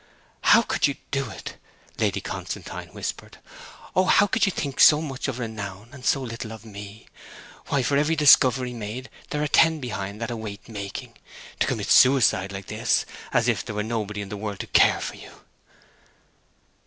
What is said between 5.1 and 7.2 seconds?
of renown, and so little of me?